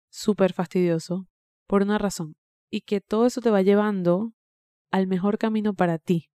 súper 0.09 0.53
fastidioso 0.53 1.27
por 1.67 1.81
una 1.81 1.97
razón 1.97 2.35
y 2.69 2.81
que 2.81 3.01
todo 3.01 3.25
eso 3.25 3.41
te 3.41 3.49
va 3.49 3.61
llevando 3.61 4.33
al 4.91 5.07
mejor 5.07 5.37
camino 5.37 5.73
para 5.73 5.97
ti. 5.97 6.29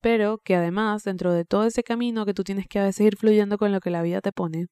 Pero 0.00 0.38
que 0.38 0.56
además, 0.56 1.04
dentro 1.04 1.32
de 1.32 1.44
todo 1.44 1.64
ese 1.64 1.82
camino 1.82 2.24
que 2.24 2.34
tú 2.34 2.42
tienes 2.42 2.66
que 2.66 2.92
seguir 2.92 3.16
fluyendo 3.16 3.58
con 3.58 3.72
lo 3.72 3.80
que 3.80 3.90
la 3.90 4.02
vida 4.02 4.20
te 4.20 4.32
pone, 4.32 4.66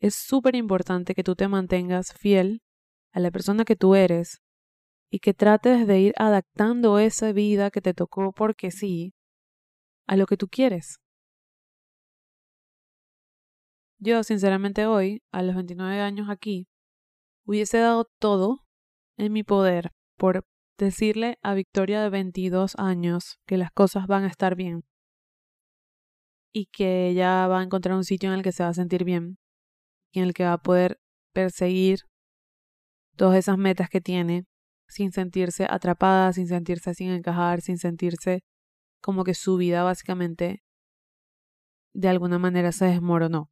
es 0.00 0.14
súper 0.14 0.56
importante 0.56 1.14
que 1.14 1.24
tú 1.24 1.36
te 1.36 1.48
mantengas 1.48 2.12
fiel 2.12 2.60
a 3.12 3.20
la 3.20 3.30
persona 3.30 3.64
que 3.64 3.76
tú 3.76 3.94
eres 3.94 4.42
y 5.10 5.20
que 5.20 5.32
trates 5.32 5.86
de 5.86 6.00
ir 6.00 6.14
adaptando 6.16 6.98
esa 6.98 7.32
vida 7.32 7.70
que 7.70 7.80
te 7.80 7.94
tocó 7.94 8.32
porque 8.32 8.70
sí 8.72 9.14
a 10.06 10.16
lo 10.16 10.26
que 10.26 10.36
tú 10.36 10.48
quieres. 10.48 10.98
Yo, 13.98 14.22
sinceramente, 14.24 14.86
hoy, 14.86 15.22
a 15.30 15.42
los 15.42 15.54
29 15.54 16.00
años 16.00 16.28
aquí, 16.28 16.66
hubiese 17.46 17.78
dado 17.78 18.10
todo 18.18 18.64
en 19.16 19.32
mi 19.32 19.44
poder 19.44 19.92
por 20.16 20.44
decirle 20.78 21.38
a 21.42 21.54
Victoria 21.54 22.02
de 22.02 22.10
22 22.10 22.74
años 22.76 23.38
que 23.46 23.56
las 23.56 23.70
cosas 23.70 24.06
van 24.06 24.24
a 24.24 24.28
estar 24.28 24.56
bien 24.56 24.84
y 26.52 26.66
que 26.66 27.08
ella 27.08 27.46
va 27.48 27.60
a 27.60 27.62
encontrar 27.62 27.96
un 27.96 28.04
sitio 28.04 28.30
en 28.30 28.36
el 28.36 28.42
que 28.42 28.52
se 28.52 28.62
va 28.62 28.70
a 28.70 28.74
sentir 28.74 29.04
bien 29.04 29.38
y 30.12 30.20
en 30.20 30.26
el 30.26 30.34
que 30.34 30.44
va 30.44 30.54
a 30.54 30.62
poder 30.62 30.98
perseguir 31.32 32.00
todas 33.16 33.38
esas 33.38 33.58
metas 33.58 33.88
que 33.88 34.00
tiene 34.00 34.46
sin 34.88 35.12
sentirse 35.12 35.66
atrapada, 35.68 36.32
sin 36.32 36.46
sentirse 36.46 36.94
sin 36.94 37.10
encajar, 37.10 37.60
sin 37.60 37.78
sentirse 37.78 38.42
como 39.00 39.24
que 39.24 39.34
su 39.34 39.56
vida 39.56 39.82
básicamente 39.82 40.62
de 41.92 42.08
alguna 42.08 42.38
manera 42.38 42.72
se 42.72 42.86
desmoronó. 42.86 43.50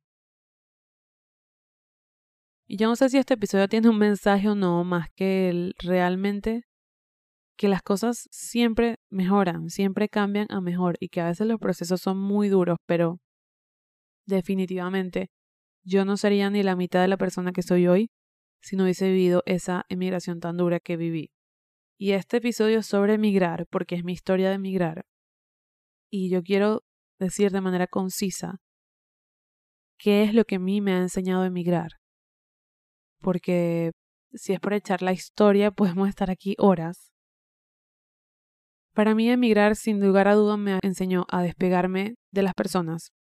Y 2.67 2.77
yo 2.77 2.89
no 2.89 2.97
sé 2.97 3.09
si 3.09 3.19
este 3.19 3.35
episodio 3.35 3.69
tiene 3.69 3.89
un 3.89 3.99
mensaje 3.99 4.49
o 4.49 4.55
no, 4.55 4.83
más 4.85 5.09
que 5.15 5.51
el, 5.51 5.75
realmente 5.79 6.65
que 7.63 7.69
las 7.69 7.83
cosas 7.83 8.27
siempre 8.33 8.97
mejoran, 9.09 9.71
siempre 9.71 10.09
cambian 10.09 10.49
a 10.51 10.61
mejor 10.61 10.97
y 10.99 11.11
que 11.11 11.21
a 11.21 11.27
veces 11.27 11.47
los 11.47 11.61
procesos 11.61 12.01
son 12.01 12.19
muy 12.19 12.49
duros, 12.49 12.77
pero 12.87 13.21
definitivamente 14.27 15.31
yo 15.85 16.05
no 16.05 16.17
sería 16.17 16.51
ni 16.51 16.65
la 16.65 16.75
mitad 16.75 17.01
de 17.03 17.07
la 17.07 17.17
persona 17.17 17.53
que 17.53 17.63
soy 17.63 17.87
hoy 17.87 18.11
si 18.61 18.75
no 18.75 18.83
hubiese 18.83 19.13
vivido 19.13 19.45
esa 19.47 19.85
emigración 19.89 20.41
tan 20.41 20.57
dura 20.57 20.81
que 20.81 20.97
viví. 20.97 21.31
Y 21.97 22.11
este 22.13 22.39
episodio 22.39 22.81
es 22.81 22.87
sobre 22.87 23.15
emigrar, 23.15 23.69
porque 23.71 23.95
es 23.95 24.03
mi 24.03 24.13
historia 24.13 24.49
de 24.49 24.57
emigrar. 24.57 25.05
Y 26.11 26.31
yo 26.31 26.43
quiero 26.43 26.83
decir 27.21 27.53
de 27.53 27.61
manera 27.61 27.87
concisa 27.87 28.59
qué 30.01 30.25
es 30.25 30.35
lo 30.35 30.45
que 30.45 30.57
a 30.57 30.59
mí 30.59 30.81
me 30.81 30.95
ha 30.95 30.99
enseñado 30.99 31.43
a 31.43 31.47
emigrar 31.47 31.93
porque 33.21 33.93
si 34.35 34.53
es 34.53 34.59
por 34.59 34.73
echar 34.73 35.01
la 35.01 35.13
historia, 35.13 35.71
podemos 35.71 36.09
estar 36.09 36.29
aquí 36.29 36.57
horas. 36.59 37.13
Para 38.95 39.15
mí 39.15 39.31
emigrar 39.31 39.75
sin 39.75 40.01
lugar 40.01 40.29
a 40.29 40.35
dudas 40.35 40.59
me 40.59 40.79
enseñó 40.83 41.25
a 41.31 41.43
despegarme 41.43 42.17
de 42.31 42.43
las 42.43 42.53
personas. 42.53 43.13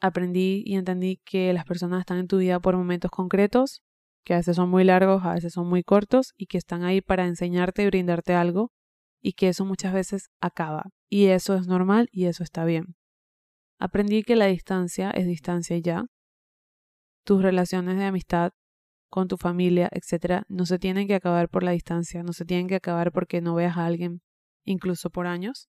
Aprendí 0.00 0.62
y 0.66 0.76
entendí 0.76 1.20
que 1.24 1.52
las 1.54 1.64
personas 1.64 2.00
están 2.00 2.18
en 2.18 2.28
tu 2.28 2.36
vida 2.36 2.60
por 2.60 2.76
momentos 2.76 3.10
concretos, 3.10 3.80
que 4.24 4.34
a 4.34 4.36
veces 4.36 4.56
son 4.56 4.68
muy 4.68 4.84
largos, 4.84 5.24
a 5.24 5.32
veces 5.32 5.54
son 5.54 5.68
muy 5.68 5.82
cortos, 5.82 6.34
y 6.36 6.46
que 6.46 6.58
están 6.58 6.84
ahí 6.84 7.00
para 7.00 7.26
enseñarte 7.26 7.82
y 7.82 7.86
brindarte 7.86 8.34
algo, 8.34 8.70
y 9.22 9.32
que 9.32 9.48
eso 9.48 9.64
muchas 9.64 9.94
veces 9.94 10.28
acaba. 10.38 10.90
Y 11.08 11.26
eso 11.26 11.54
es 11.54 11.66
normal 11.66 12.08
y 12.12 12.26
eso 12.26 12.44
está 12.44 12.66
bien. 12.66 12.94
Aprendí 13.78 14.22
que 14.22 14.36
la 14.36 14.46
distancia 14.46 15.10
es 15.10 15.26
distancia 15.26 15.78
ya. 15.78 16.04
Tus 17.24 17.42
relaciones 17.42 17.96
de 17.96 18.04
amistad 18.04 18.52
con 19.08 19.28
tu 19.28 19.38
familia, 19.38 19.88
etcétera, 19.92 20.44
no 20.48 20.66
se 20.66 20.78
tienen 20.78 21.08
que 21.08 21.14
acabar 21.14 21.48
por 21.48 21.62
la 21.62 21.70
distancia, 21.70 22.22
no 22.22 22.34
se 22.34 22.44
tienen 22.44 22.68
que 22.68 22.74
acabar 22.74 23.12
porque 23.12 23.40
no 23.40 23.54
veas 23.54 23.78
a 23.78 23.86
alguien 23.86 24.20
incluso 24.68 25.10
por 25.10 25.26
años. 25.26 25.68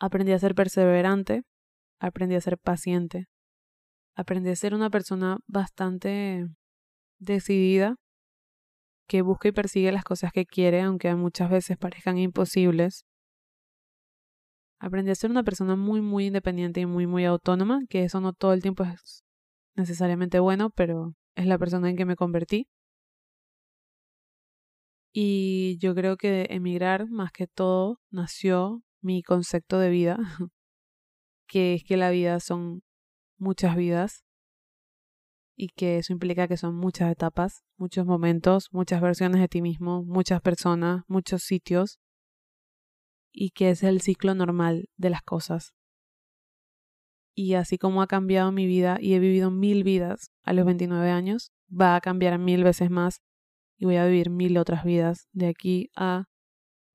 Aprendí 0.00 0.32
a 0.32 0.38
ser 0.38 0.54
perseverante, 0.54 1.42
aprendí 2.00 2.34
a 2.34 2.40
ser 2.40 2.58
paciente, 2.58 3.26
aprendí 4.16 4.50
a 4.50 4.56
ser 4.56 4.74
una 4.74 4.90
persona 4.90 5.38
bastante 5.46 6.46
decidida 7.18 7.96
que 9.06 9.22
busca 9.22 9.48
y 9.48 9.52
persigue 9.52 9.92
las 9.92 10.04
cosas 10.04 10.32
que 10.32 10.46
quiere, 10.46 10.80
aunque 10.80 11.14
muchas 11.14 11.50
veces 11.50 11.76
parezcan 11.76 12.18
imposibles. 12.18 13.04
Aprendí 14.80 15.12
a 15.12 15.14
ser 15.14 15.30
una 15.30 15.44
persona 15.44 15.76
muy, 15.76 16.00
muy 16.00 16.26
independiente 16.26 16.80
y 16.80 16.86
muy, 16.86 17.06
muy 17.06 17.24
autónoma, 17.24 17.82
que 17.88 18.04
eso 18.04 18.20
no 18.20 18.32
todo 18.32 18.52
el 18.52 18.62
tiempo 18.62 18.82
es 18.84 19.22
necesariamente 19.76 20.40
bueno, 20.40 20.70
pero 20.70 21.14
es 21.36 21.46
la 21.46 21.58
persona 21.58 21.88
en 21.88 21.96
que 21.96 22.04
me 22.04 22.16
convertí. 22.16 22.66
Y 25.12 25.76
yo 25.78 25.94
creo 25.94 26.16
que 26.16 26.30
de 26.30 26.46
emigrar, 26.50 27.08
más 27.10 27.32
que 27.32 27.46
todo, 27.46 28.00
nació 28.10 28.82
mi 29.02 29.22
concepto 29.22 29.78
de 29.78 29.90
vida, 29.90 30.18
que 31.46 31.74
es 31.74 31.84
que 31.84 31.98
la 31.98 32.10
vida 32.10 32.40
son 32.40 32.82
muchas 33.36 33.76
vidas 33.76 34.24
y 35.54 35.68
que 35.68 35.98
eso 35.98 36.14
implica 36.14 36.48
que 36.48 36.56
son 36.56 36.74
muchas 36.74 37.10
etapas, 37.10 37.62
muchos 37.76 38.06
momentos, 38.06 38.68
muchas 38.72 39.02
versiones 39.02 39.40
de 39.40 39.48
ti 39.48 39.60
mismo, 39.60 40.02
muchas 40.02 40.40
personas, 40.40 41.04
muchos 41.08 41.42
sitios 41.42 41.98
y 43.32 43.50
que 43.50 43.70
es 43.70 43.82
el 43.82 44.00
ciclo 44.00 44.34
normal 44.34 44.88
de 44.96 45.10
las 45.10 45.22
cosas. 45.22 45.74
Y 47.34 47.54
así 47.54 47.76
como 47.76 48.02
ha 48.02 48.06
cambiado 48.06 48.50
mi 48.50 48.66
vida 48.66 48.98
y 49.00 49.14
he 49.14 49.18
vivido 49.18 49.50
mil 49.50 49.84
vidas 49.84 50.30
a 50.42 50.52
los 50.52 50.64
29 50.64 51.10
años, 51.10 51.50
va 51.68 51.96
a 51.96 52.00
cambiar 52.00 52.38
mil 52.38 52.64
veces 52.64 52.90
más 52.90 53.20
y 53.82 53.84
voy 53.84 53.96
a 53.96 54.06
vivir 54.06 54.30
mil 54.30 54.58
otras 54.58 54.84
vidas 54.84 55.28
de 55.32 55.48
aquí 55.48 55.90
a 55.96 56.26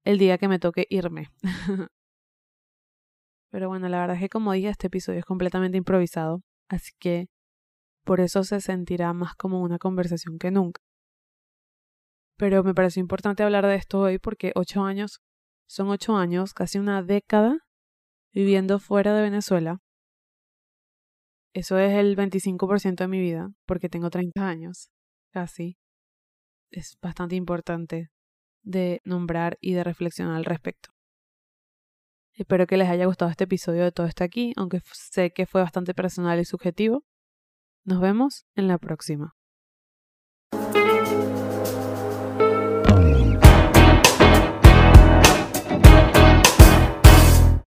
el 0.06 0.18
día 0.18 0.38
que 0.38 0.48
me 0.48 0.58
toque 0.58 0.88
irme. 0.90 1.28
Pero 3.52 3.68
bueno, 3.68 3.90
la 3.90 4.00
verdad 4.00 4.16
es 4.16 4.22
que 4.22 4.30
como 4.30 4.54
dije, 4.54 4.70
este 4.70 4.88
episodio 4.88 5.20
es 5.20 5.26
completamente 5.26 5.78
improvisado, 5.78 6.44
así 6.70 6.94
que 6.98 7.28
por 8.06 8.22
eso 8.22 8.46
se 8.46 8.62
sentirá 8.62 9.12
más 9.12 9.36
como 9.36 9.62
una 9.62 9.80
conversación 9.80 10.40
que 10.40 10.50
nunca. 10.50 10.80
Pero 12.38 12.64
me 12.64 12.74
pareció 12.74 13.02
importante 13.02 13.44
hablar 13.44 13.66
de 13.66 13.76
esto 13.76 14.00
hoy 14.00 14.18
porque 14.18 14.54
ocho 14.56 14.84
años 14.84 15.20
son 15.68 15.90
ocho 15.90 16.16
años, 16.16 16.54
casi 16.54 16.80
una 16.80 17.04
década 17.04 17.58
viviendo 18.34 18.80
fuera 18.80 19.14
de 19.14 19.24
Venezuela. 19.24 19.80
Eso 21.54 21.78
es 21.80 21.94
el 21.98 22.16
25% 22.16 23.04
de 23.04 23.08
mi 23.10 23.20
vida, 23.20 23.52
porque 23.66 23.90
tengo 23.90 24.10
30 24.10 24.48
años, 24.48 24.90
casi. 25.34 25.78
Es 26.72 26.98
bastante 27.02 27.36
importante 27.36 28.10
de 28.64 29.02
nombrar 29.06 29.58
y 29.62 29.74
de 29.74 29.84
reflexionar 29.84 30.36
al 30.36 30.46
respecto. 30.46 30.90
Espero 32.34 32.68
que 32.68 32.78
les 32.78 32.90
haya 32.90 33.06
gustado 33.06 33.32
este 33.32 33.46
episodio 33.46 33.84
de 33.84 33.92
todo 33.92 34.06
esto 34.06 34.24
aquí, 34.24 34.54
aunque 34.58 34.82
sé 34.94 35.32
que 35.32 35.46
fue 35.48 35.62
bastante 35.62 35.94
personal 35.94 36.40
y 36.40 36.46
subjetivo. 36.46 37.04
Nos 37.84 38.02
vemos 38.02 38.46
en 38.56 38.68
la 38.68 38.78
próxima. 38.78 39.37